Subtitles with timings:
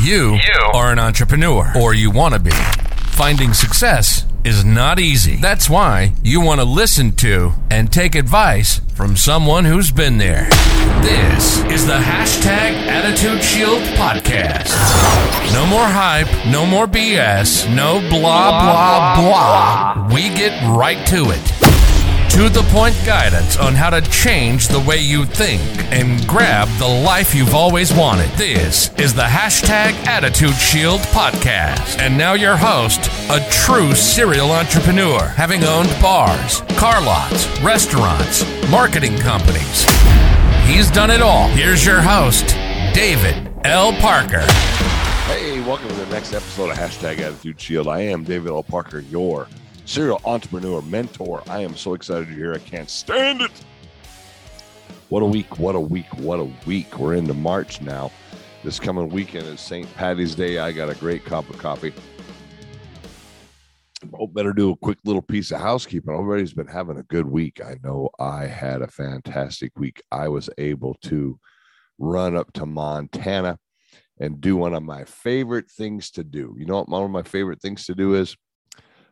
[0.00, 0.70] You, You.
[0.74, 2.50] are an entrepreneur, or you want to be.
[3.10, 5.36] Finding success is not easy.
[5.36, 10.48] That's why you want to listen to and take advice from someone who's been there.
[11.02, 14.72] This is the hashtag Attitude Shield podcast.
[15.52, 20.14] No more hype, no more BS, no blah, blah, blah.
[20.14, 21.67] We get right to it.
[22.38, 25.60] To the point guidance on how to change the way you think
[25.92, 28.30] and grab the life you've always wanted.
[28.38, 31.98] This is the hashtag Attitude Shield podcast.
[31.98, 39.18] And now your host, a true serial entrepreneur, having owned bars, car lots, restaurants, marketing
[39.18, 39.84] companies.
[40.64, 41.48] He's done it all.
[41.48, 42.54] Here's your host,
[42.94, 43.92] David L.
[43.94, 44.46] Parker.
[45.26, 47.88] Hey, welcome to the next episode of Hashtag Attitude Shield.
[47.88, 48.62] I am David L.
[48.62, 49.48] Parker, your
[49.88, 51.42] serial entrepreneur mentor.
[51.48, 52.54] I am so excited you're here.
[52.54, 53.50] I can't stand it.
[55.08, 56.98] What a week, what a week, what a week.
[56.98, 58.12] We're into March now.
[58.62, 59.92] This coming weekend is St.
[59.94, 60.58] Patty's Day.
[60.58, 61.94] I got a great cup of coffee.
[64.12, 66.12] Oh, better do a quick little piece of housekeeping.
[66.12, 67.62] Everybody's been having a good week.
[67.64, 70.02] I know I had a fantastic week.
[70.12, 71.40] I was able to
[71.98, 73.58] run up to Montana
[74.20, 76.54] and do one of my favorite things to do.
[76.58, 78.36] You know what one of my favorite things to do is?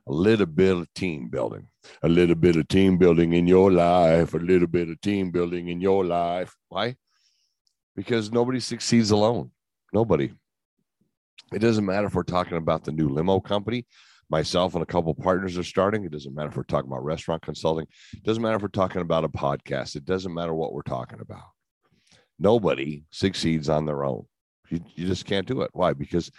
[0.08, 1.68] A little bit of team building.
[2.02, 4.34] A little bit of team building in your life.
[4.34, 6.54] A little bit of team building in your life.
[6.68, 6.96] Why?
[7.94, 9.50] Because nobody succeeds alone.
[9.92, 10.32] Nobody.
[11.52, 13.86] It doesn't matter if we're talking about the new limo company.
[14.28, 16.04] Myself and a couple partners are starting.
[16.04, 17.86] It doesn't matter if we're talking about restaurant consulting.
[18.12, 19.94] It doesn't matter if we're talking about a podcast.
[19.94, 21.44] It doesn't matter what we're talking about.
[22.38, 24.26] Nobody succeeds on their own.
[24.68, 25.70] You, you just can't do it.
[25.72, 25.92] Why?
[25.92, 26.30] Because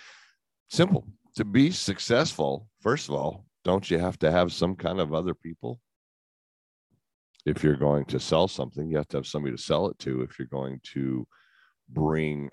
[0.70, 1.08] simple.
[1.36, 5.34] To be successful, first of all, don't you have to have some kind of other
[5.34, 5.82] people?
[7.46, 10.22] If you're going to sell something, you have to have somebody to sell it to.
[10.22, 11.28] If you're going to
[11.90, 12.50] bring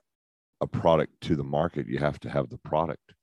[0.60, 3.14] a product to the market, you have to have the product.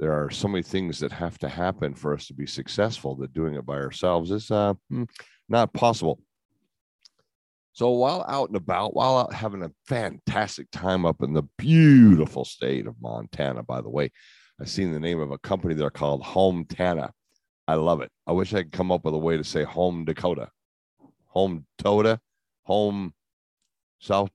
[0.00, 3.34] There are so many things that have to happen for us to be successful that
[3.34, 5.04] doing it by ourselves is uh, hmm,
[5.50, 6.20] not possible.
[7.74, 12.46] So while out and about, while out having a fantastic time up in the beautiful
[12.46, 14.10] state of Montana, by the way,
[14.60, 17.12] I seen the name of a company there called Home Tana.
[17.66, 18.10] I love it.
[18.26, 20.50] I wish I could come up with a way to say Home Dakota,
[21.28, 22.20] Home Toda,
[22.64, 23.14] Home
[24.00, 24.30] South,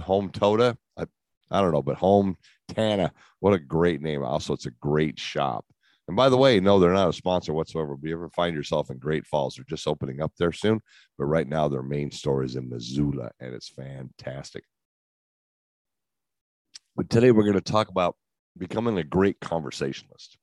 [0.00, 0.76] Home Toda.
[0.96, 1.04] I,
[1.50, 2.36] I don't know, but Home
[2.68, 3.12] Tana.
[3.40, 4.22] What a great name.
[4.22, 5.64] Also, it's a great shop.
[6.08, 7.94] And by the way, no, they're not a sponsor whatsoever.
[7.94, 10.80] If you ever find yourself in Great Falls, they're just opening up there soon.
[11.18, 14.62] But right now, their main store is in Missoula, and it's fantastic.
[16.94, 18.16] But today, we're going to talk about
[18.58, 20.38] becoming a great conversationalist.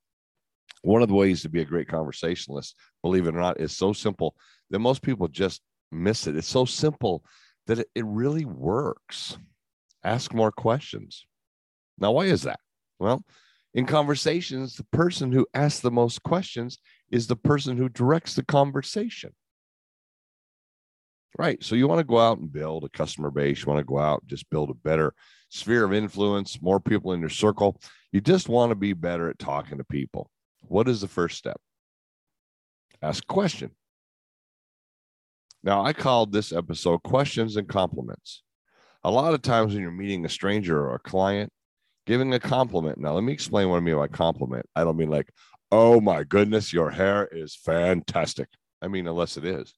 [0.82, 3.92] One of the ways to be a great conversationalist, believe it or not, is so
[3.92, 4.36] simple
[4.70, 6.36] that most people just miss it.
[6.36, 7.24] It's so simple
[7.66, 9.38] that it, it really works.
[10.02, 11.26] Ask more questions.
[11.98, 12.60] Now, why is that?
[12.98, 13.24] Well,
[13.72, 16.78] in conversations, the person who asks the most questions
[17.10, 19.32] is the person who directs the conversation.
[21.36, 21.62] Right.
[21.64, 23.60] So you want to go out and build a customer base.
[23.60, 25.12] You want to go out and just build a better
[25.48, 27.80] sphere of influence, more people in your circle.
[28.12, 30.30] You just want to be better at talking to people.
[30.60, 31.60] What is the first step?
[33.02, 33.72] Ask a question.
[35.64, 38.42] Now, I called this episode Questions and Compliments.
[39.02, 41.50] A lot of times when you're meeting a stranger or a client,
[42.06, 42.98] giving a compliment.
[42.98, 44.66] Now, let me explain what I mean by compliment.
[44.76, 45.30] I don't mean like,
[45.72, 48.48] oh my goodness, your hair is fantastic.
[48.80, 49.74] I mean, unless it is.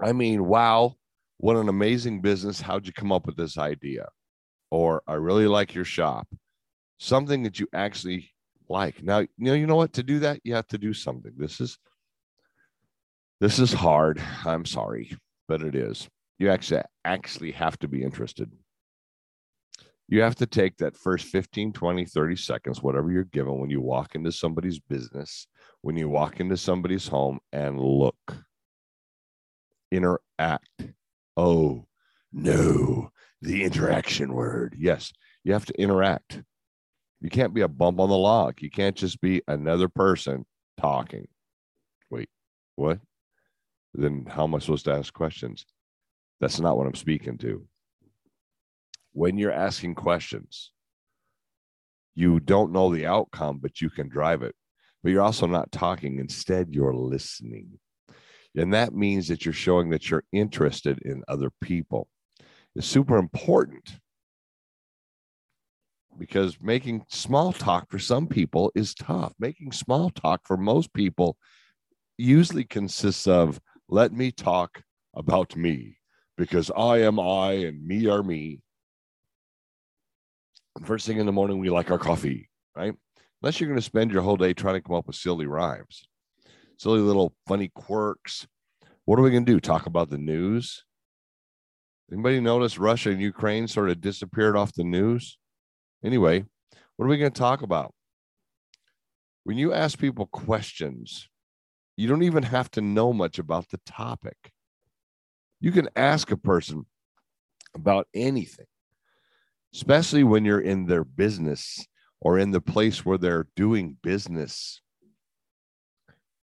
[0.00, 0.96] I mean, wow,
[1.38, 2.60] what an amazing business.
[2.60, 4.08] How'd you come up with this idea?
[4.70, 6.28] Or I really like your shop.
[6.98, 8.30] Something that you actually
[8.68, 9.02] like.
[9.02, 9.94] Now, you know, you know what?
[9.94, 11.32] To do that, you have to do something.
[11.36, 11.78] This is
[13.40, 14.20] this is hard.
[14.44, 15.16] I'm sorry,
[15.46, 16.08] but it is.
[16.38, 18.50] You actually actually have to be interested.
[20.08, 23.80] You have to take that first 15, 20, 30 seconds, whatever you're given when you
[23.80, 25.46] walk into somebody's business,
[25.82, 28.16] when you walk into somebody's home and look
[29.90, 30.82] interact.
[31.36, 31.86] Oh,
[32.32, 33.10] no,
[33.40, 34.74] the interaction word.
[34.78, 35.12] Yes,
[35.44, 36.42] you have to interact.
[37.20, 38.60] You can't be a bump on the log.
[38.60, 40.44] You can't just be another person
[40.80, 41.26] talking.
[42.10, 42.28] Wait,
[42.76, 43.00] what?
[43.94, 45.66] Then how am I supposed to ask questions?
[46.40, 47.66] That's not what I'm speaking to.
[49.12, 50.70] When you're asking questions,
[52.14, 54.54] you don't know the outcome, but you can drive it.
[55.02, 56.18] But you're also not talking.
[56.18, 57.78] Instead, you're listening.
[58.56, 62.08] And that means that you're showing that you're interested in other people.
[62.74, 63.98] It's super important
[66.18, 69.32] because making small talk for some people is tough.
[69.38, 71.36] Making small talk for most people
[72.16, 74.82] usually consists of let me talk
[75.14, 75.98] about me
[76.36, 78.60] because I am I and me are me.
[80.84, 82.94] First thing in the morning, we like our coffee, right?
[83.42, 86.07] Unless you're going to spend your whole day trying to come up with silly rhymes,
[86.78, 88.46] silly little funny quirks.
[89.04, 89.60] What are we going to do?
[89.60, 90.84] Talk about the news?
[92.10, 95.36] Anybody notice Russia and Ukraine sort of disappeared off the news?
[96.02, 96.44] Anyway,
[96.96, 97.92] what are we going to talk about?
[99.44, 101.28] When you ask people questions,
[101.96, 104.52] you don't even have to know much about the topic.
[105.60, 106.86] You can ask a person
[107.74, 108.66] about anything,
[109.74, 111.86] especially when you're in their business
[112.20, 114.80] or in the place where they're doing business.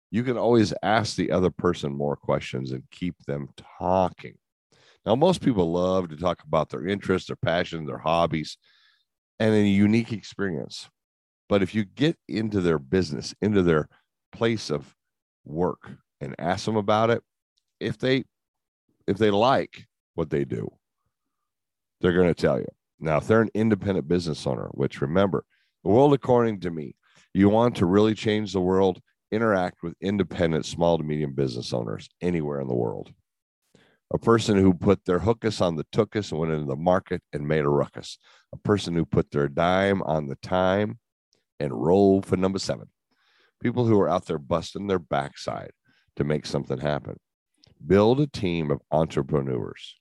[0.10, 3.50] You can always ask the other person more questions and keep them
[3.80, 4.38] talking.
[5.06, 8.58] Now, most people love to talk about their interests, their passions, their hobbies,
[9.40, 10.90] and a unique experience.
[11.50, 13.88] But if you get into their business, into their
[14.32, 14.94] place of
[15.46, 17.24] work and ask them about it,
[17.80, 18.26] if they
[19.08, 20.70] if they like what they do,
[22.02, 22.68] they're going to tell you.
[23.00, 25.46] Now, if they're an independent business owner, which remember,
[25.84, 26.96] the world according to me,
[27.34, 29.00] you want to really change the world,
[29.32, 33.14] interact with independent small to medium business owners anywhere in the world.
[34.14, 37.48] A person who put their hookus on the tookus and went into the market and
[37.48, 38.18] made a ruckus.
[38.54, 41.00] A person who put their dime on the time
[41.60, 42.88] and rolled for number seven.
[43.62, 45.72] People who are out there busting their backside
[46.16, 47.18] to make something happen.
[47.86, 49.96] Build a team of entrepreneurs.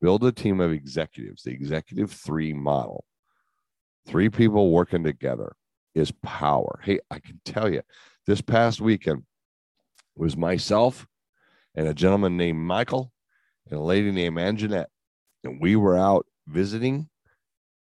[0.00, 1.42] Build a team of executives.
[1.42, 3.04] The executive three model.
[4.06, 5.56] Three people working together
[5.94, 6.80] is power.
[6.84, 7.82] Hey, I can tell you,
[8.28, 9.22] this past weekend
[10.14, 11.06] was myself
[11.74, 13.10] and a gentleman named Michael
[13.70, 14.88] and a lady named Anjanette.
[15.42, 17.08] And we were out visiting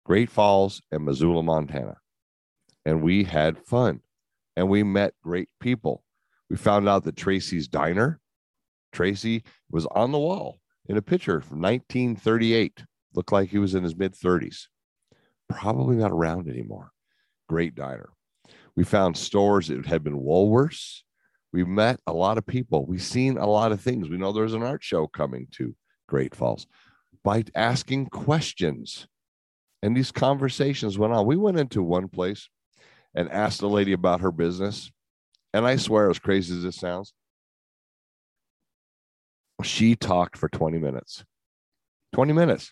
[0.03, 1.97] Great Falls and Missoula, Montana.
[2.87, 4.01] And we had fun
[4.55, 6.03] and we met great people.
[6.49, 8.19] We found out that Tracy's Diner,
[8.91, 12.83] Tracy was on the wall in a picture from 1938.
[13.13, 14.63] Looked like he was in his mid 30s.
[15.47, 16.93] Probably not around anymore.
[17.47, 18.09] Great diner.
[18.75, 21.01] We found stores that had been Woolworths.
[21.53, 22.85] We met a lot of people.
[22.85, 24.09] We've seen a lot of things.
[24.09, 25.75] We know there's an art show coming to
[26.07, 26.67] Great Falls
[27.23, 29.07] by asking questions.
[29.83, 31.25] And these conversations went on.
[31.25, 32.47] We went into one place
[33.15, 34.91] and asked a lady about her business.
[35.53, 37.13] And I swear, as crazy as this sounds,
[39.63, 41.25] she talked for 20 minutes.
[42.13, 42.71] 20 minutes.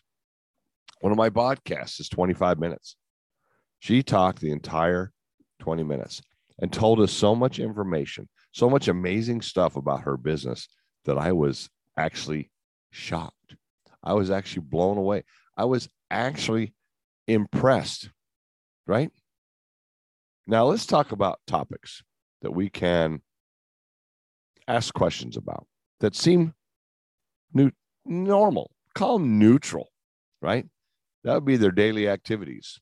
[1.02, 2.96] One of my podcasts is 25 minutes.
[3.80, 5.12] She talked the entire
[5.60, 6.22] 20 minutes
[6.62, 10.68] and told us so much information, so much amazing stuff about her business
[11.06, 12.50] that I was actually
[12.92, 13.56] shocked.
[14.04, 15.24] I was actually blown away.
[15.58, 16.74] I was actually
[17.28, 18.10] impressed,
[18.88, 19.12] right?
[20.48, 22.02] Now, let's talk about topics
[22.42, 23.22] that we can
[24.68, 25.68] ask questions about
[26.00, 26.54] that seem
[27.54, 27.72] new,
[28.06, 29.92] normal, call them neutral,
[30.42, 30.66] right?
[31.24, 32.80] That would be their daily activities.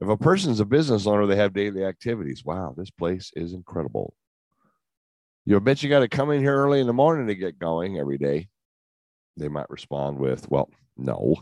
[0.00, 2.44] If a person's a business owner, they have daily activities.
[2.44, 4.14] Wow, this place is incredible.
[5.44, 7.98] You bet you got to come in here early in the morning to get going
[7.98, 8.48] every day.
[9.36, 11.36] They might respond with, Well, no,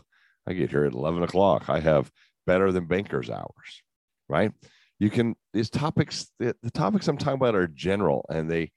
[0.47, 1.69] I get here at 11 o'clock.
[1.69, 2.11] I have
[2.45, 3.83] better than banker's hours,
[4.29, 4.51] right?
[4.97, 8.71] You can, these topics, the, the topics I'm talking about are general and they,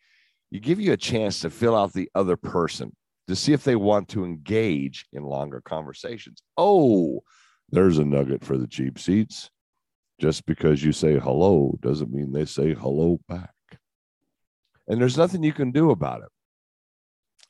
[0.50, 2.94] you give you a chance to fill out the other person
[3.29, 6.43] to see if they want to engage in longer conversations.
[6.56, 7.21] Oh,
[7.71, 9.51] there's a nugget for the cheap seats.
[10.20, 13.55] Just because you say hello doesn't mean they say hello back.
[14.86, 16.29] And there's nothing you can do about it.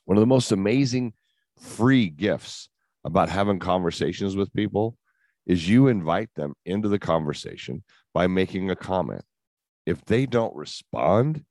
[0.05, 1.13] One of the most amazing
[1.59, 2.69] free gifts
[3.05, 4.97] about having conversations with people
[5.47, 7.83] is you invite them into the conversation
[8.15, 9.25] by making a comment.
[9.85, 11.45] If they don't respond,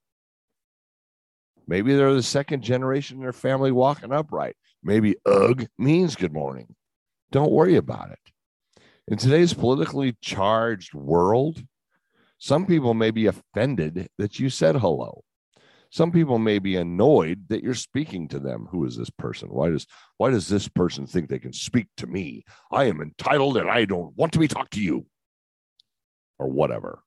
[1.69, 4.55] Maybe they're the second generation in their family walking upright.
[4.83, 6.73] Maybe ugh means good morning.
[7.31, 8.28] Don't worry about it.
[9.09, 11.63] In today's politically charged world,
[12.37, 15.23] some people may be offended that you said hello.
[15.91, 18.67] Some people may be annoyed that you're speaking to them.
[18.71, 19.49] Who is this person?
[19.49, 19.87] Why does
[20.17, 22.43] why does this person think they can speak to me?
[22.71, 25.07] I am entitled and I don't want to be talked to you.
[26.37, 27.03] Or whatever.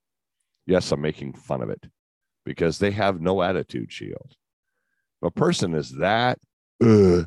[0.66, 1.86] Yes, I'm making fun of it
[2.44, 4.36] because they have no attitude shield
[5.22, 6.38] a person is that,
[6.82, 7.22] uh,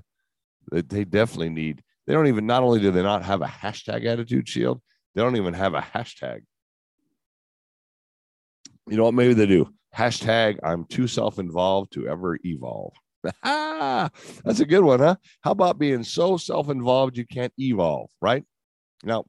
[0.71, 4.47] they definitely need, they don't even, not only do they not have a hashtag attitude
[4.47, 4.81] shield,
[5.13, 6.41] they don't even have a hashtag.
[8.87, 9.13] You know what?
[9.13, 9.69] Maybe they do.
[9.95, 12.93] Hashtag I'm too self involved to ever evolve.
[13.43, 15.15] That's a good one, huh?
[15.41, 18.43] How about being so self involved you can't evolve, right?
[19.03, 19.25] Now,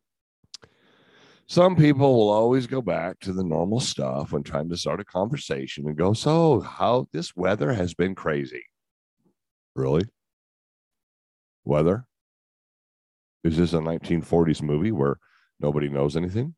[1.47, 5.05] some people will always go back to the normal stuff when trying to start a
[5.05, 8.65] conversation and go, So, how this weather has been crazy.
[9.75, 10.03] Really?
[11.65, 12.07] Weather?
[13.45, 15.19] Is this a 1940s movie where
[15.61, 16.55] Nobody knows anything.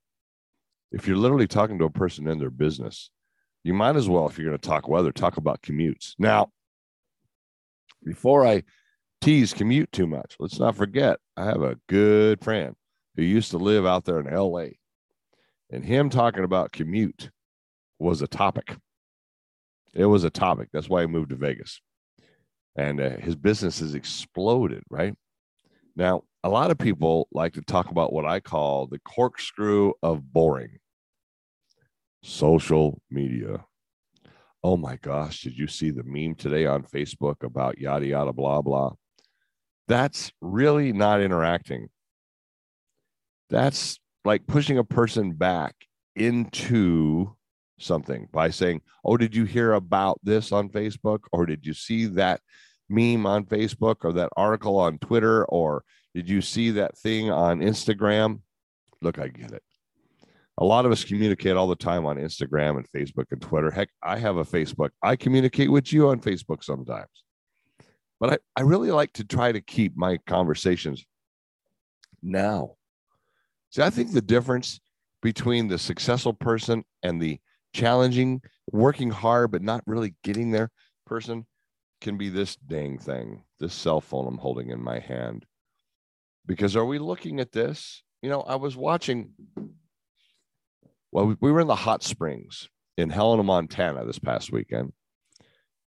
[0.91, 3.11] If you're literally talking to a person in their business,
[3.63, 6.15] you might as well, if you're going to talk weather, talk about commutes.
[6.19, 6.51] Now,
[8.05, 8.63] before I
[9.21, 12.75] tease commute too much, let's not forget I have a good friend
[13.17, 14.69] who used to live out there in LA,
[15.71, 17.31] and him talking about commute
[17.99, 18.77] was a topic.
[19.93, 20.69] It was a topic.
[20.73, 21.81] That's why he moved to Vegas.
[22.77, 25.15] And uh, his business has exploded, right?
[25.97, 30.33] Now, a lot of people like to talk about what I call the corkscrew of
[30.33, 30.79] boring
[32.23, 33.65] social media.
[34.63, 38.63] Oh my gosh, did you see the meme today on Facebook about yada, yada, blah,
[38.63, 38.93] blah?
[39.87, 41.89] That's really not interacting.
[43.51, 45.75] That's like pushing a person back
[46.17, 47.35] into
[47.79, 51.21] something by saying, Oh, did you hear about this on Facebook?
[51.33, 52.41] Or did you see that
[52.89, 55.45] meme on Facebook or that article on Twitter?
[55.47, 55.85] Or
[56.15, 58.41] did you see that thing on Instagram?
[59.03, 59.63] Look, I get it.
[60.59, 63.71] A lot of us communicate all the time on Instagram and Facebook and Twitter.
[63.71, 64.91] Heck, I have a Facebook.
[65.03, 67.07] I communicate with you on Facebook sometimes.
[68.19, 71.07] But I, I really like to try to keep my conversations
[72.21, 72.75] now.
[73.71, 74.81] See, I think the difference
[75.23, 77.39] between the successful person and the
[77.73, 78.41] challenging,
[78.73, 80.71] working hard, but not really getting there
[81.07, 81.47] person
[82.01, 85.45] can be this dang thing, this cell phone I'm holding in my hand.
[86.49, 88.03] Because are we looking at this?
[88.23, 89.35] You know, I was watching,
[91.13, 94.93] well, we were in the hot springs in Helena, Montana this past weekend.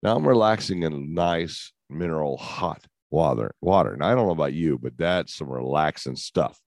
[0.02, 3.54] Now I'm relaxing in nice mineral hot water.
[3.62, 3.94] Water.
[3.94, 6.60] And I don't know about you, but that's some relaxing stuff.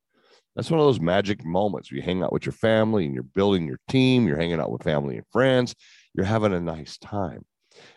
[0.54, 3.66] That's one of those magic moments you hang out with your family and you're building
[3.66, 5.75] your team, you're hanging out with family and friends,
[6.14, 7.45] you're having a nice time.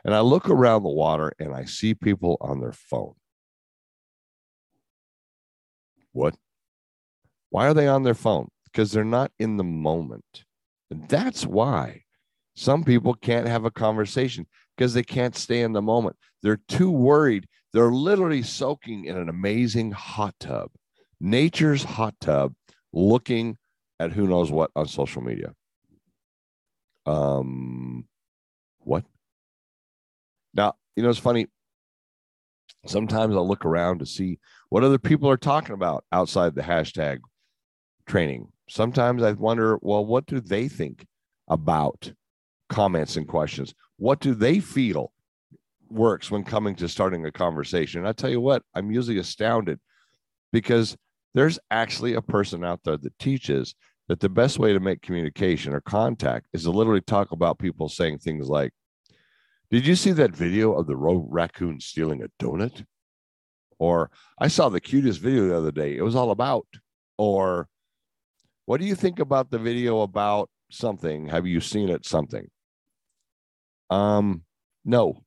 [0.06, 3.14] And I look around the water and I see people on their phone.
[6.12, 6.36] What?
[7.50, 8.50] Why are they on their phone?
[8.66, 10.46] Because they're not in the moment.
[10.90, 12.04] That's why
[12.56, 16.16] some people can't have a conversation because they can't stay in the moment.
[16.42, 17.48] They're too worried.
[17.74, 20.72] They're literally soaking in an amazing hot tub
[21.22, 22.54] nature's hot tub
[22.92, 23.58] looking
[24.00, 25.54] at who knows what on social media.
[27.06, 28.08] Um,
[28.80, 29.06] what?
[30.54, 31.48] Now, you know, it's funny.
[32.86, 37.20] Sometimes I'll look around to see what other people are talking about outside the hashtag
[38.08, 38.48] training.
[38.70, 41.06] Sometimes I wonder, well, what do they think
[41.48, 42.12] about
[42.70, 43.74] comments and questions?
[43.98, 45.12] What do they feel
[45.90, 48.00] works when coming to starting a conversation?
[48.00, 49.80] And I tell you what, I'm usually astounded
[50.52, 50.98] because
[51.34, 53.76] there's actually a person out there that teaches
[54.08, 57.88] that the best way to make communication or contact is to literally talk about people
[57.88, 58.74] saying things like,
[59.72, 62.86] Did you see that video of the raccoon stealing a donut?
[63.80, 65.96] Or I saw the cutest video the other day.
[65.96, 66.68] It was all about.
[67.18, 67.68] Or
[68.66, 71.28] what do you think about the video about something?
[71.28, 72.06] Have you seen it?
[72.06, 72.50] Something.
[73.90, 74.44] Um,
[74.86, 75.24] no.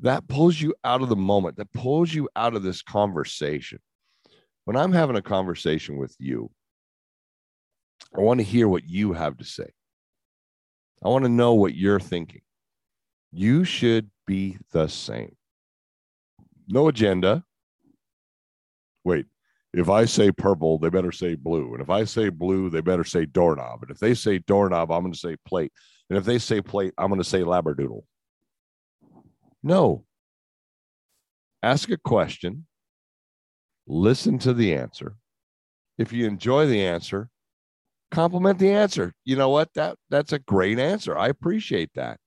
[0.00, 3.78] That pulls you out of the moment, that pulls you out of this conversation
[4.64, 6.50] when I'm having a conversation with you,
[8.16, 9.70] I want to hear what you have to say.
[11.04, 12.42] I want to know what you're thinking.
[13.32, 15.36] You should be the same.
[16.68, 17.44] No agenda.
[19.04, 19.26] Wait,
[19.72, 21.72] if I say purple, they better say blue.
[21.72, 23.82] And if I say blue, they better say doorknob.
[23.82, 25.72] And if they say doorknob, I'm going to say plate.
[26.10, 28.02] And if they say plate, I'm going to say labradoodle.
[29.62, 30.04] No.
[31.62, 32.66] Ask a question
[33.86, 35.16] listen to the answer.
[35.98, 37.28] If you enjoy the answer,
[38.10, 39.12] compliment the answer.
[39.24, 39.72] You know what?
[39.74, 41.16] That that's a great answer.
[41.16, 42.18] I appreciate that.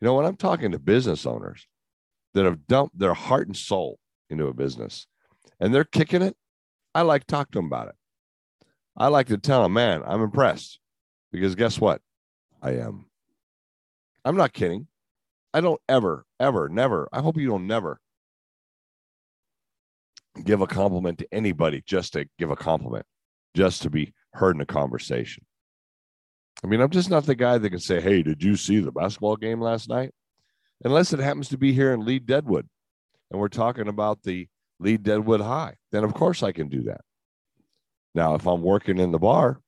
[0.00, 1.66] You know, when I'm talking to business owners
[2.34, 3.98] that have dumped their heart and soul
[4.30, 5.06] into a business
[5.58, 6.36] and they're kicking it,
[6.94, 7.94] I like to talk to them about it.
[8.96, 10.80] I like to tell them, man, I'm impressed
[11.32, 12.00] because guess what?
[12.62, 13.06] I am.
[14.24, 14.88] I'm not kidding.
[15.52, 17.08] I don't ever, ever, never.
[17.12, 18.00] I hope you don't never
[20.44, 23.06] give a compliment to anybody just to give a compliment,
[23.54, 25.44] just to be heard in a conversation.
[26.62, 28.92] I mean, I'm just not the guy that can say, Hey, did you see the
[28.92, 30.12] basketball game last night?
[30.84, 32.68] Unless it happens to be here in Lead Deadwood
[33.30, 34.48] and we're talking about the
[34.78, 37.02] Lead Deadwood High, then of course I can do that.
[38.14, 39.60] Now, if I'm working in the bar,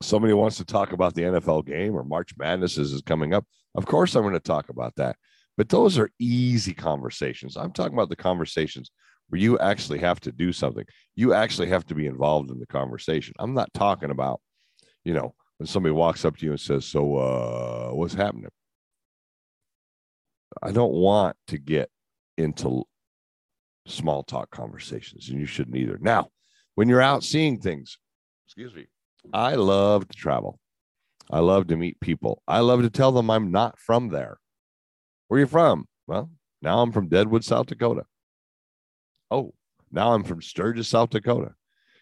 [0.00, 3.86] somebody wants to talk about the NFL game or March Madness is coming up, of
[3.86, 5.16] course I'm going to talk about that.
[5.56, 7.56] But those are easy conversations.
[7.56, 8.90] I'm talking about the conversations
[9.28, 10.84] where you actually have to do something.
[11.14, 13.34] You actually have to be involved in the conversation.
[13.38, 14.40] I'm not talking about,
[15.04, 18.50] you know, when somebody walks up to you and says, So, uh, what's happening?
[20.60, 21.88] I don't want to get
[22.36, 22.82] into
[23.86, 25.98] small talk conversations, and you shouldn't either.
[26.00, 26.30] Now,
[26.74, 27.96] when you're out seeing things.
[28.44, 28.88] Excuse me.
[29.32, 30.58] I love to travel.
[31.30, 32.42] I love to meet people.
[32.48, 34.38] I love to tell them I'm not from there.
[35.28, 35.86] Where are you from?
[36.08, 36.28] Well,
[36.60, 38.02] now I'm from Deadwood, South Dakota.
[39.30, 39.54] Oh,
[39.92, 41.54] now I'm from Sturgis, South Dakota.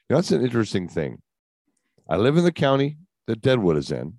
[0.09, 1.21] You know, that's an interesting thing.
[2.09, 2.97] I live in the county
[3.31, 4.15] that Deadwood is in,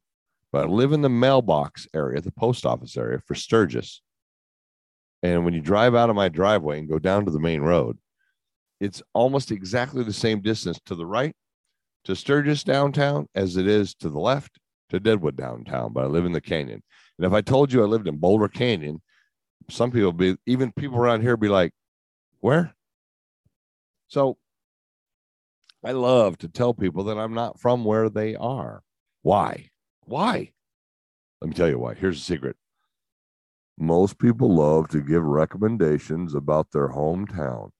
[0.51, 4.01] but I live in the mailbox area, the post office area for Sturgis.
[5.21, 7.97] And when you drive out of my driveway and go down to the main road,
[8.79, 11.35] it's almost exactly the same distance to the right
[12.05, 16.25] to Sturgis downtown as it is to the left to Deadwood downtown, but I live
[16.25, 16.81] in the canyon.
[17.17, 19.01] And if I told you I lived in Boulder Canyon,
[19.69, 21.73] some people be even people around here be like,
[22.39, 22.73] where?
[24.07, 24.37] So
[25.83, 28.83] I love to tell people that I'm not from where they are.
[29.21, 29.69] Why?
[30.05, 30.51] Why?
[31.41, 31.93] Let me tell you why.
[31.93, 32.55] Here's a secret.
[33.77, 37.71] Most people love to give recommendations about their hometown.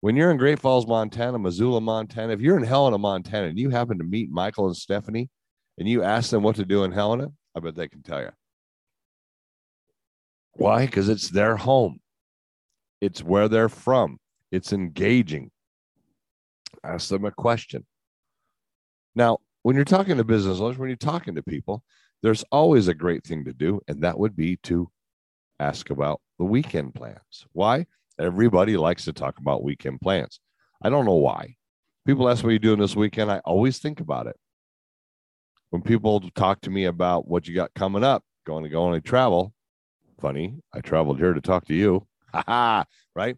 [0.00, 3.70] When you're in Great Falls, Montana, Missoula, Montana, if you're in Helena, Montana, and you
[3.70, 5.28] happen to meet Michael and Stephanie
[5.76, 8.30] and you ask them what to do in Helena, I bet they can tell you.
[10.54, 10.86] Why?
[10.86, 12.00] Because it's their home,
[13.00, 14.18] it's where they're from,
[14.50, 15.50] it's engaging.
[16.82, 17.86] Ask them a question.
[19.14, 19.38] Now,
[19.68, 21.84] when you're talking to business owners, when you're talking to people,
[22.22, 24.90] there's always a great thing to do, and that would be to
[25.60, 27.44] ask about the weekend plans.
[27.52, 27.84] Why?
[28.18, 30.40] Everybody likes to talk about weekend plans.
[30.80, 31.56] I don't know why.
[32.06, 33.30] People ask what you're doing this weekend.
[33.30, 34.36] I always think about it.
[35.68, 38.94] When people talk to me about what you got coming up, going to go on
[38.94, 39.52] a travel,
[40.18, 42.06] funny, I traveled here to talk to you.
[42.32, 42.84] Ha, ha,
[43.14, 43.36] right?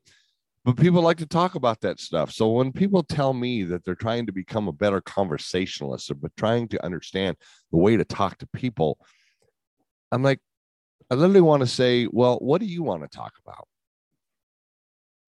[0.65, 2.33] But people like to talk about that stuff.
[2.33, 6.37] So when people tell me that they're trying to become a better conversationalist or but
[6.37, 7.37] trying to understand
[7.73, 8.99] the way to talk to people,
[10.13, 10.41] I'm like,
[11.11, 13.67] I literally want to say, well, what do you want to talk about?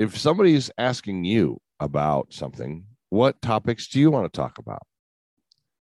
[0.02, 4.82] if somebody's asking you about something, what topics do you want to talk about?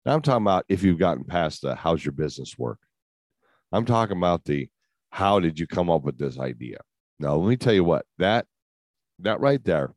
[0.06, 2.80] Now I'm talking about if you've gotten past the how's your business work.
[3.72, 4.68] I'm talking about the
[5.10, 6.80] how did you come up with this idea?
[7.18, 8.46] Now let me tell you what that
[9.20, 9.94] that right there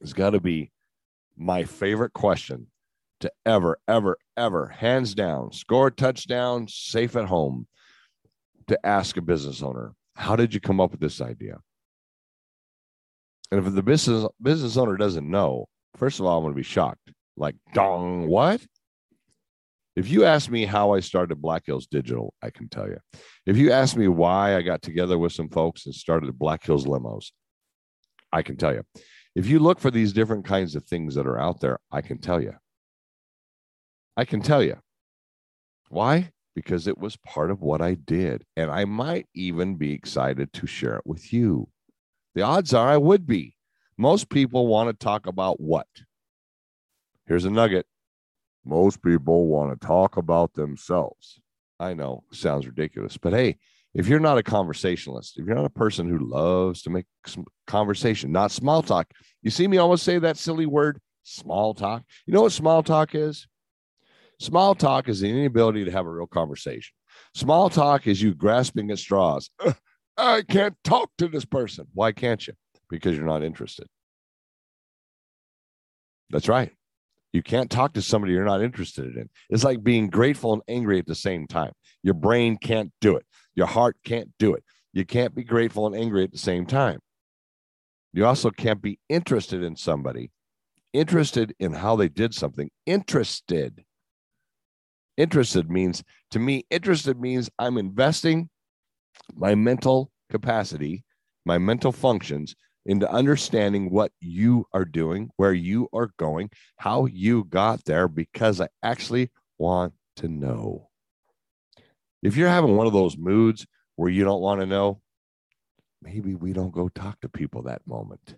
[0.00, 0.70] has got to be
[1.36, 2.66] my favorite question
[3.20, 7.66] to ever, ever, ever, hands down, score touchdown, safe at home,
[8.66, 11.58] to ask a business owner, how did you come up with this idea?
[13.50, 16.62] And if the business business owner doesn't know, first of all, I'm going to be
[16.62, 17.12] shocked.
[17.36, 18.60] Like, dong, what?
[19.94, 22.98] If you ask me how I started Black Hills Digital, I can tell you.
[23.44, 26.86] If you ask me why I got together with some folks and started Black Hills
[26.86, 27.30] Limos,
[28.32, 28.84] I can tell you.
[29.34, 32.18] If you look for these different kinds of things that are out there, I can
[32.18, 32.54] tell you.
[34.16, 34.76] I can tell you.
[35.88, 36.32] Why?
[36.54, 38.44] Because it was part of what I did.
[38.56, 41.68] And I might even be excited to share it with you.
[42.34, 43.56] The odds are I would be.
[43.96, 45.86] Most people want to talk about what?
[47.26, 47.86] Here's a nugget.
[48.64, 51.40] Most people want to talk about themselves.
[51.80, 53.58] I know, sounds ridiculous, but hey,
[53.94, 57.06] if you're not a conversationalist, if you're not a person who loves to make
[57.66, 59.10] conversation, not small talk,
[59.42, 62.02] you see me almost say that silly word, small talk.
[62.26, 63.46] You know what small talk is?
[64.40, 66.94] Small talk is the inability to have a real conversation.
[67.34, 69.50] Small talk is you grasping at straws.
[70.16, 71.86] I can't talk to this person.
[71.94, 72.54] Why can't you?
[72.88, 73.86] Because you're not interested.
[76.30, 76.72] That's right.
[77.32, 79.30] You can't talk to somebody you're not interested in.
[79.48, 81.72] It's like being grateful and angry at the same time.
[82.02, 83.26] Your brain can't do it.
[83.54, 84.64] Your heart can't do it.
[84.92, 87.00] You can't be grateful and angry at the same time.
[88.12, 90.30] You also can't be interested in somebody,
[90.92, 92.70] interested in how they did something.
[92.84, 93.84] Interested.
[95.16, 98.48] Interested means, to me, interested means I'm investing
[99.34, 101.04] my mental capacity,
[101.44, 107.44] my mental functions into understanding what you are doing, where you are going, how you
[107.44, 110.88] got there, because I actually want to know.
[112.22, 115.00] If you're having one of those moods where you don't want to know,
[116.00, 118.36] maybe we don't go talk to people that moment.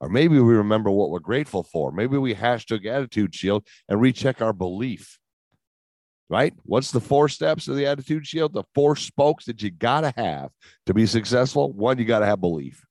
[0.00, 1.90] Or maybe we remember what we're grateful for.
[1.90, 5.18] Maybe we hashtag attitude shield and recheck our belief
[6.28, 6.54] right?
[6.64, 8.52] What's the four steps of the attitude shield?
[8.52, 10.50] The four spokes that you got to have
[10.86, 11.72] to be successful.
[11.72, 12.84] One, you got to have belief.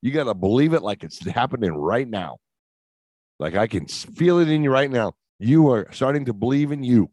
[0.00, 2.38] You got to believe it like it's happening right now.
[3.38, 5.14] Like I can feel it in you right now.
[5.38, 7.10] You are starting to believe in you.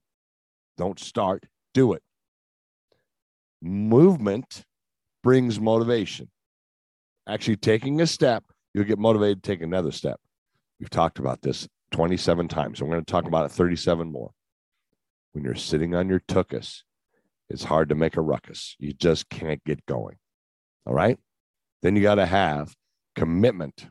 [0.77, 2.03] Don't start, do it.
[3.61, 4.63] Movement
[5.23, 6.29] brings motivation.
[7.27, 8.43] Actually, taking a step,
[8.73, 10.19] you'll get motivated to take another step.
[10.79, 12.81] We've talked about this 27 times.
[12.81, 14.31] I'm going to talk about it 37 more
[15.33, 16.83] when you're sitting on your tuchus,
[17.49, 18.75] it's hard to make a ruckus.
[18.79, 20.17] You just can't get going.
[20.85, 21.17] All right.
[21.81, 22.73] Then you got to have
[23.15, 23.87] commitment.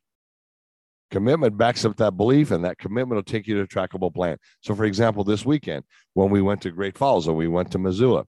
[1.11, 4.37] Commitment backs up that belief, and that commitment will take you to a trackable plan.
[4.61, 7.79] So, for example, this weekend, when we went to Great Falls and we went to
[7.79, 8.25] Missoula,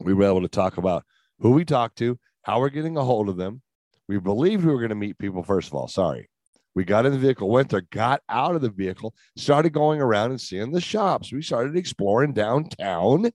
[0.00, 1.04] we were able to talk about
[1.38, 3.62] who we talked to, how we're getting a hold of them.
[4.08, 5.88] We believed we were going to meet people, first of all.
[5.88, 6.28] Sorry.
[6.74, 10.30] We got in the vehicle, went there, got out of the vehicle, started going around
[10.30, 11.32] and seeing the shops.
[11.32, 13.30] We started exploring downtown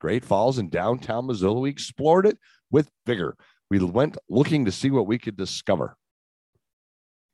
[0.00, 1.60] Great Falls and downtown Missoula.
[1.60, 2.38] We explored it
[2.70, 3.36] with vigor.
[3.70, 5.96] We went looking to see what we could discover.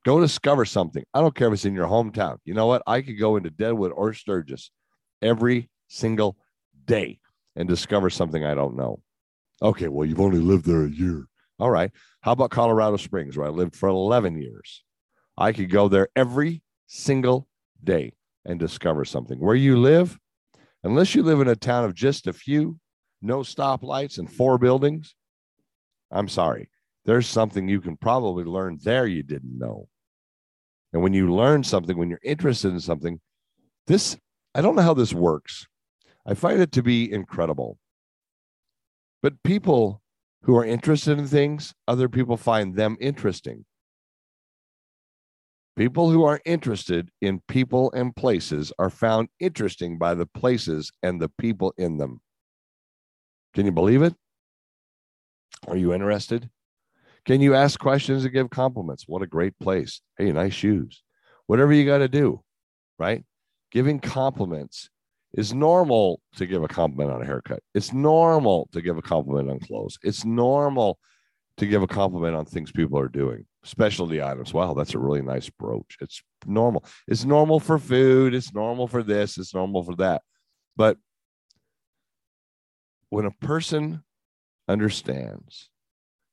[0.04, 1.04] Go discover something.
[1.12, 2.38] I don't care if it's in your hometown.
[2.44, 2.82] You know what?
[2.86, 4.70] I could go into Deadwood or Sturgis
[5.22, 6.36] every single
[6.86, 7.20] day
[7.56, 9.00] and discover something I don't know.
[9.62, 11.26] Okay, well, you've only lived there a year.
[11.58, 11.90] All right.
[12.20, 14.82] How about Colorado Springs, where I lived for 11 years?
[15.36, 17.48] I could go there every single
[17.82, 18.14] day
[18.44, 19.38] and discover something.
[19.38, 20.18] Where you live,
[20.82, 22.78] unless you live in a town of just a few,
[23.22, 25.14] no stoplights and four buildings,
[26.10, 26.70] I'm sorry.
[27.04, 29.88] There's something you can probably learn there you didn't know.
[30.92, 33.20] And when you learn something, when you're interested in something,
[33.86, 34.16] this,
[34.54, 35.66] I don't know how this works.
[36.26, 37.78] I find it to be incredible.
[39.22, 40.02] But people
[40.42, 43.64] who are interested in things, other people find them interesting.
[45.76, 51.20] People who are interested in people and places are found interesting by the places and
[51.20, 52.20] the people in them.
[53.54, 54.14] Can you believe it?
[55.66, 56.48] Are you interested?
[57.24, 59.04] Can you ask questions and give compliments?
[59.08, 60.00] What a great place.
[60.18, 61.02] Hey, nice shoes.
[61.46, 62.42] Whatever you got to do,
[62.98, 63.24] right?
[63.70, 64.90] Giving compliments
[65.34, 67.60] is normal to give a compliment on a haircut.
[67.74, 69.98] It's normal to give a compliment on clothes.
[70.02, 70.98] It's normal
[71.56, 74.54] to give a compliment on things people are doing, specialty items.
[74.54, 75.96] Wow, that's a really nice brooch.
[76.00, 76.84] It's normal.
[77.08, 78.34] It's normal for food.
[78.34, 79.38] It's normal for this.
[79.38, 80.22] It's normal for that.
[80.76, 80.98] But
[83.10, 84.02] when a person
[84.68, 85.68] understands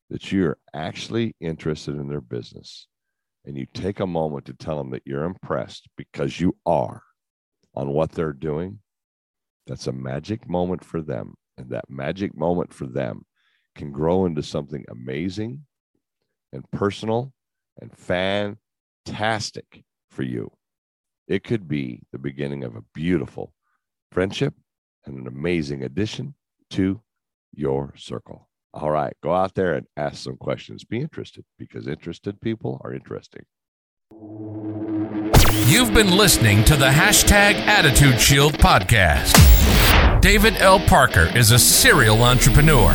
[0.10, 2.88] that you're actually interested in their business
[3.46, 7.02] and you take a moment to tell them that you're impressed because you are
[7.76, 8.80] on what they're doing,
[9.72, 11.36] that's a magic moment for them.
[11.58, 13.24] And that magic moment for them
[13.74, 15.66] can grow into something amazing
[16.52, 17.32] and personal
[17.80, 20.52] and fantastic for you.
[21.30, 23.54] It could be the beginning of a beautiful
[24.12, 24.54] friendship
[25.06, 26.36] and an amazing addition
[26.72, 27.00] to
[27.54, 28.50] your circle.
[28.74, 30.84] All right, go out there and ask some questions.
[30.84, 33.46] Be interested because interested people are interesting.
[35.68, 39.51] You've been listening to the hashtag Attitude Shield podcast.
[40.22, 40.80] David L.
[40.80, 42.92] Parker is a serial entrepreneur.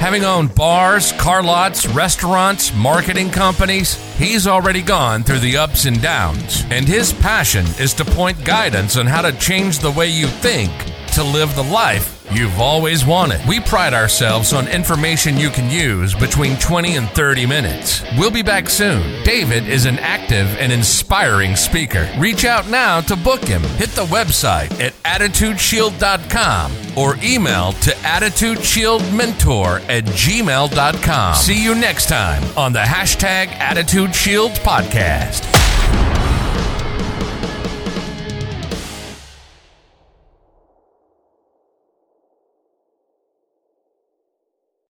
[0.00, 6.02] Having owned bars, car lots, restaurants, marketing companies, he's already gone through the ups and
[6.02, 6.64] downs.
[6.70, 10.72] And his passion is to point guidance on how to change the way you think
[11.12, 13.40] to live the life you've always wanted.
[13.46, 18.02] We pride ourselves on information you can use between 20 and 30 minutes.
[18.18, 19.24] We'll be back soon.
[19.24, 22.10] David is an active and inspiring speaker.
[22.18, 23.62] Reach out now to book him.
[23.62, 31.34] Hit the website at attitudeshield.com or email to attitudeshieldmentor at gmail.com.
[31.34, 35.55] See you next time on the hashtag Attitude Shield podcast.